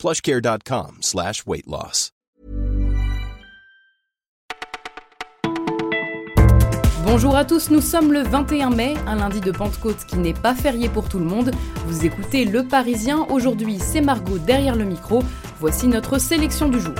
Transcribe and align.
plushcare.com 0.00 0.98
slash 1.02 1.44
weight 1.46 1.66
loss. 1.66 2.12
Bonjour 7.04 7.36
à 7.36 7.44
tous, 7.44 7.70
nous 7.70 7.80
sommes 7.80 8.12
le 8.12 8.22
21 8.22 8.70
mai, 8.70 8.94
un 9.06 9.16
lundi 9.16 9.40
de 9.40 9.50
Pentecôte 9.50 10.06
qui 10.06 10.16
n'est 10.16 10.32
pas 10.32 10.54
férié 10.54 10.88
pour 10.88 11.08
tout 11.08 11.18
le 11.18 11.24
monde. 11.24 11.50
Vous 11.86 12.06
écoutez 12.06 12.44
Le 12.46 12.64
Parisien, 12.64 13.26
aujourd'hui 13.28 13.78
c'est 13.78 14.00
Margot 14.00 14.38
derrière 14.38 14.76
le 14.76 14.84
micro. 14.84 15.22
Voici 15.58 15.86
notre 15.86 16.18
sélection 16.18 16.68
du 16.68 16.80
jour. 16.80 16.94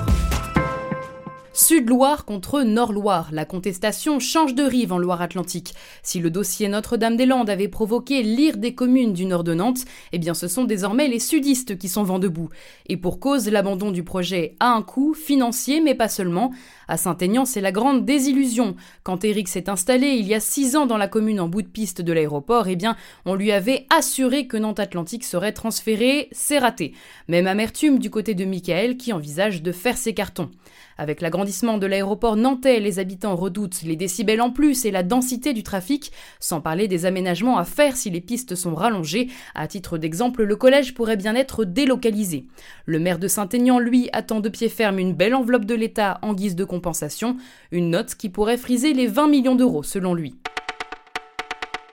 Sud-Loire 1.70 2.24
contre 2.24 2.62
Nord-Loire. 2.62 3.28
La 3.30 3.44
contestation 3.44 4.18
change 4.18 4.56
de 4.56 4.64
rive 4.64 4.92
en 4.92 4.98
Loire-Atlantique. 4.98 5.72
Si 6.02 6.18
le 6.18 6.28
dossier 6.28 6.66
Notre-Dame-des-Landes 6.66 7.48
avait 7.48 7.68
provoqué 7.68 8.24
l'ire 8.24 8.56
des 8.56 8.74
communes 8.74 9.12
du 9.12 9.24
nord 9.24 9.44
de 9.44 9.54
Nantes, 9.54 9.84
eh 10.10 10.18
bien 10.18 10.34
ce 10.34 10.48
sont 10.48 10.64
désormais 10.64 11.06
les 11.06 11.20
sudistes 11.20 11.78
qui 11.78 11.88
sont 11.88 12.02
vent 12.02 12.18
debout. 12.18 12.48
Et 12.88 12.96
pour 12.96 13.20
cause, 13.20 13.48
l'abandon 13.48 13.92
du 13.92 14.02
projet 14.02 14.56
a 14.58 14.72
un 14.72 14.82
coût 14.82 15.14
financier, 15.14 15.80
mais 15.80 15.94
pas 15.94 16.08
seulement. 16.08 16.50
À 16.88 16.96
Saint-Aignan, 16.96 17.44
c'est 17.44 17.60
la 17.60 17.70
grande 17.70 18.04
désillusion. 18.04 18.74
Quand 19.04 19.24
Éric 19.24 19.46
s'est 19.46 19.70
installé 19.70 20.08
il 20.08 20.26
y 20.26 20.34
a 20.34 20.40
six 20.40 20.74
ans 20.74 20.86
dans 20.86 20.96
la 20.96 21.06
commune 21.06 21.38
en 21.38 21.46
bout 21.46 21.62
de 21.62 21.68
piste 21.68 22.00
de 22.00 22.12
l'aéroport, 22.12 22.66
eh 22.66 22.74
bien, 22.74 22.96
on 23.26 23.36
lui 23.36 23.52
avait 23.52 23.86
assuré 23.96 24.48
que 24.48 24.56
Nantes 24.56 24.80
Atlantique 24.80 25.22
serait 25.22 25.52
transféré. 25.52 26.30
C'est 26.32 26.58
raté. 26.58 26.94
Même 27.28 27.46
amertume 27.46 28.00
du 28.00 28.10
côté 28.10 28.34
de 28.34 28.44
Michael 28.44 28.96
qui 28.96 29.12
envisage 29.12 29.62
de 29.62 29.70
faire 29.70 29.96
ses 29.96 30.14
cartons. 30.14 30.50
Avec 30.98 31.22
de 31.60 31.86
l'aéroport 31.86 32.36
nantais, 32.36 32.80
les 32.80 32.98
habitants 32.98 33.36
redoutent 33.36 33.82
les 33.82 33.96
décibels 33.96 34.40
en 34.40 34.50
plus 34.50 34.86
et 34.86 34.90
la 34.90 35.02
densité 35.02 35.52
du 35.52 35.62
trafic, 35.62 36.10
sans 36.38 36.62
parler 36.62 36.88
des 36.88 37.04
aménagements 37.04 37.58
à 37.58 37.64
faire 37.64 37.96
si 37.96 38.08
les 38.08 38.22
pistes 38.22 38.54
sont 38.54 38.74
rallongées. 38.74 39.28
À 39.54 39.68
titre 39.68 39.98
d'exemple, 39.98 40.44
le 40.44 40.56
collège 40.56 40.94
pourrait 40.94 41.18
bien 41.18 41.34
être 41.34 41.64
délocalisé. 41.64 42.46
Le 42.86 42.98
maire 42.98 43.18
de 43.18 43.28
Saint-Aignan, 43.28 43.78
lui, 43.78 44.08
attend 44.14 44.40
de 44.40 44.48
pied 44.48 44.70
ferme 44.70 44.98
une 44.98 45.12
belle 45.12 45.34
enveloppe 45.34 45.66
de 45.66 45.74
l'État 45.74 46.18
en 46.22 46.32
guise 46.32 46.56
de 46.56 46.64
compensation, 46.64 47.36
une 47.72 47.90
note 47.90 48.14
qui 48.14 48.30
pourrait 48.30 48.56
friser 48.56 48.94
les 48.94 49.06
20 49.06 49.28
millions 49.28 49.54
d'euros 49.54 49.82
selon 49.82 50.14
lui. 50.14 50.36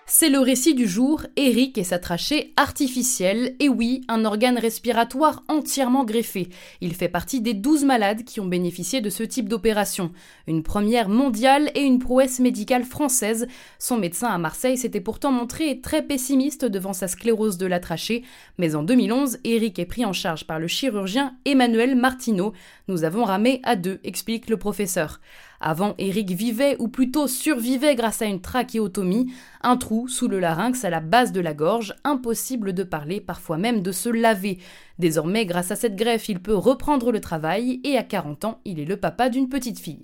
C'est 0.10 0.30
le 0.30 0.40
récit 0.40 0.74
du 0.74 0.88
jour, 0.88 1.24
Eric 1.36 1.78
et 1.78 1.84
sa 1.84 2.00
trachée 2.00 2.54
artificielle, 2.56 3.58
et 3.60 3.68
oui, 3.68 4.06
un 4.08 4.24
organe 4.24 4.58
respiratoire 4.58 5.44
entièrement 5.50 6.06
greffé. 6.06 6.48
Il 6.80 6.94
fait 6.94 7.10
partie 7.10 7.42
des 7.42 7.54
12 7.54 7.84
malades 7.84 8.24
qui 8.24 8.40
ont 8.40 8.46
bénéficié 8.46 9.02
de 9.02 9.10
ce 9.10 9.24
type 9.24 9.50
d'opération. 9.50 10.14
Une 10.48 10.64
première 10.64 11.10
mondiale 11.10 11.72
et 11.76 11.82
une 11.82 12.00
prouesse 12.00 12.40
médicale 12.40 12.86
française. 12.86 13.48
Son 13.80 13.98
médecin 13.98 14.30
à 14.30 14.38
Marseille 14.38 14.78
s'était 14.78 15.02
pourtant 15.02 15.34
montré 15.34 15.82
très 15.82 16.02
pessimiste 16.02 16.64
devant 16.64 16.94
sa 16.94 17.10
sclérose 17.10 17.58
de 17.58 17.66
la 17.66 17.82
trachée, 17.82 18.24
mais 18.58 18.76
en 18.76 18.84
2011, 18.84 19.40
Eric 19.44 19.78
est 19.78 19.86
pris 19.86 20.06
en 20.06 20.14
charge 20.14 20.48
par 20.48 20.58
le 20.58 20.68
chirurgien 20.68 21.36
Emmanuel 21.44 21.98
Martineau. 21.98 22.54
Nous 22.88 23.04
avons 23.04 23.26
ramé 23.26 23.60
à 23.64 23.76
deux, 23.76 24.00
explique 24.06 24.50
le 24.50 24.56
professeur. 24.56 25.20
Avant, 25.60 25.96
Eric 25.98 26.32
vivait, 26.32 26.76
ou 26.80 26.88
plutôt 26.88 27.28
survivait 27.28 27.96
grâce 27.96 28.22
à 28.22 28.26
une 28.26 28.42
trachéotomie, 28.42 29.32
un 29.62 29.78
trou 29.78 30.08
sous 30.08 30.28
le 30.28 30.40
larynx 30.40 30.86
à 30.86 30.90
la 30.90 31.00
base 31.00 31.32
de 31.32 31.42
la 31.42 31.54
gorge, 31.54 31.96
impossible 32.04 32.74
de 32.74 32.84
parler, 32.84 33.22
parfois 33.22 33.58
même 33.58 33.82
de 33.82 33.92
se 33.92 34.10
laver. 34.10 34.60
Désormais, 35.00 35.46
grâce 35.46 35.72
à 35.72 35.76
cette 35.76 35.96
greffe, 35.96 36.30
il 36.30 36.40
peut 36.40 36.56
reprendre 36.56 37.12
le 37.12 37.22
travail 37.22 37.82
et 37.84 37.98
à 37.98 38.04
40 38.04 38.46
ans, 38.46 38.62
il 38.66 38.80
est 38.80 38.86
le 38.86 38.98
papa 38.98 39.30
d'une 39.30 39.50
petite 39.50 39.80
fille. 39.80 40.04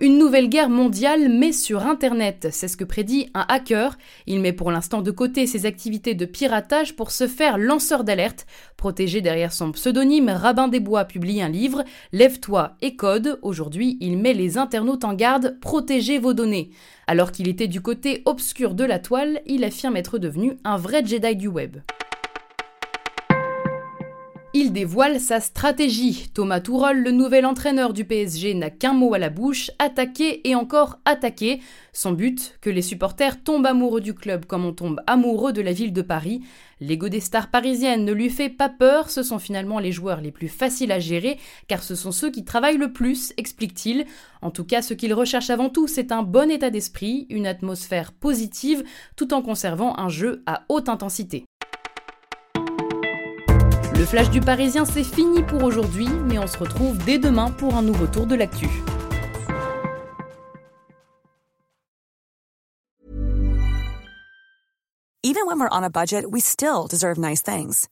Une 0.00 0.16
nouvelle 0.16 0.48
guerre 0.48 0.70
mondiale, 0.70 1.28
mais 1.28 1.50
sur 1.50 1.84
Internet, 1.84 2.46
c'est 2.52 2.68
ce 2.68 2.76
que 2.76 2.84
prédit 2.84 3.30
un 3.34 3.44
hacker. 3.48 3.98
Il 4.28 4.38
met 4.38 4.52
pour 4.52 4.70
l'instant 4.70 5.02
de 5.02 5.10
côté 5.10 5.48
ses 5.48 5.66
activités 5.66 6.14
de 6.14 6.24
piratage 6.24 6.94
pour 6.94 7.10
se 7.10 7.26
faire 7.26 7.58
lanceur 7.58 8.04
d'alerte. 8.04 8.46
Protégé 8.76 9.22
derrière 9.22 9.52
son 9.52 9.72
pseudonyme, 9.72 10.28
Rabin 10.28 10.68
des 10.68 10.78
Bois 10.78 11.04
publie 11.04 11.42
un 11.42 11.48
livre, 11.48 11.82
Lève-toi 12.12 12.76
et 12.80 12.94
code. 12.94 13.40
Aujourd'hui, 13.42 13.98
il 14.00 14.18
met 14.18 14.34
les 14.34 14.56
internautes 14.56 15.02
en 15.02 15.14
garde, 15.14 15.58
protégez 15.60 16.20
vos 16.20 16.32
données. 16.32 16.70
Alors 17.08 17.32
qu'il 17.32 17.48
était 17.48 17.66
du 17.66 17.80
côté 17.80 18.22
obscur 18.24 18.74
de 18.74 18.84
la 18.84 19.00
toile, 19.00 19.40
il 19.46 19.64
affirme 19.64 19.96
être 19.96 20.18
devenu 20.18 20.58
un 20.62 20.76
vrai 20.76 21.04
Jedi 21.04 21.34
du 21.34 21.48
web. 21.48 21.78
Il 24.60 24.72
dévoile 24.72 25.20
sa 25.20 25.38
stratégie. 25.38 26.30
Thomas 26.34 26.58
Tourol, 26.58 26.98
le 26.98 27.12
nouvel 27.12 27.46
entraîneur 27.46 27.92
du 27.92 28.04
PSG, 28.04 28.54
n'a 28.54 28.70
qu'un 28.70 28.92
mot 28.92 29.14
à 29.14 29.18
la 29.20 29.30
bouche, 29.30 29.70
attaquer 29.78 30.48
et 30.48 30.56
encore 30.56 30.98
attaquer. 31.04 31.60
Son 31.92 32.10
but, 32.10 32.58
que 32.60 32.68
les 32.68 32.82
supporters 32.82 33.40
tombent 33.44 33.66
amoureux 33.66 34.00
du 34.00 34.14
club 34.14 34.46
comme 34.46 34.64
on 34.64 34.72
tombe 34.72 35.00
amoureux 35.06 35.52
de 35.52 35.60
la 35.60 35.72
ville 35.72 35.92
de 35.92 36.02
Paris. 36.02 36.40
L'ego 36.80 37.08
des 37.08 37.20
stars 37.20 37.52
parisiennes 37.52 38.04
ne 38.04 38.10
lui 38.10 38.30
fait 38.30 38.48
pas 38.48 38.68
peur, 38.68 39.10
ce 39.10 39.22
sont 39.22 39.38
finalement 39.38 39.78
les 39.78 39.92
joueurs 39.92 40.20
les 40.20 40.32
plus 40.32 40.48
faciles 40.48 40.90
à 40.90 40.98
gérer, 40.98 41.38
car 41.68 41.84
ce 41.84 41.94
sont 41.94 42.10
ceux 42.10 42.32
qui 42.32 42.44
travaillent 42.44 42.78
le 42.78 42.92
plus, 42.92 43.32
explique-t-il. 43.36 44.06
En 44.42 44.50
tout 44.50 44.64
cas, 44.64 44.82
ce 44.82 44.92
qu'il 44.92 45.14
recherche 45.14 45.50
avant 45.50 45.70
tout, 45.70 45.86
c'est 45.86 46.10
un 46.10 46.24
bon 46.24 46.50
état 46.50 46.70
d'esprit, 46.70 47.28
une 47.30 47.46
atmosphère 47.46 48.10
positive, 48.10 48.82
tout 49.14 49.32
en 49.34 49.40
conservant 49.40 49.96
un 50.00 50.08
jeu 50.08 50.42
à 50.46 50.64
haute 50.68 50.88
intensité. 50.88 51.44
Le 53.98 54.06
flash 54.06 54.30
du 54.30 54.40
Parisien, 54.40 54.84
c'est 54.84 55.02
fini 55.02 55.42
pour 55.42 55.64
aujourd'hui, 55.64 56.08
mais 56.08 56.38
on 56.38 56.46
se 56.46 56.56
retrouve 56.56 56.96
dès 56.98 57.18
demain 57.18 57.50
pour 57.50 57.74
un 57.74 57.82
nouveau 57.82 58.06
tour 58.06 58.26
de 58.26 58.36
l'actu. 58.36 58.68
Even 65.24 65.46
when 65.46 65.58
we're 65.58 65.68
on 65.72 65.82
a 65.82 65.90
budget, 65.90 66.30
we 66.30 66.40
still 66.40 66.86
deserve 66.88 67.18
nice 67.18 67.42
things. 67.42 67.88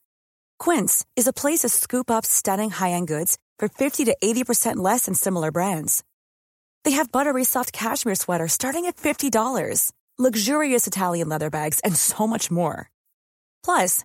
Quince 0.61 1.05
is 1.17 1.27
a 1.27 1.33
place 1.33 1.63
to 1.63 1.69
scoop 1.69 2.09
up 2.09 2.25
stunning 2.25 2.71
high-end 2.71 3.09
goods 3.09 3.37
for 3.59 3.69
50 3.69 4.05
to 4.05 4.17
80% 4.23 4.77
less 4.77 5.07
than 5.07 5.15
similar 5.15 5.51
brands. 5.51 6.05
They 6.85 6.93
have 6.93 7.11
buttery 7.11 7.43
soft 7.43 7.73
cashmere 7.73 8.15
sweaters 8.15 8.53
starting 8.53 8.87
at 8.87 8.97
$50, 8.97 9.91
luxurious 10.19 10.87
Italian 10.87 11.29
leather 11.29 11.51
bags, 11.51 11.81
and 11.81 11.97
so 11.97 12.29
much 12.29 12.49
more. 12.49 12.91
Plus, 13.65 14.05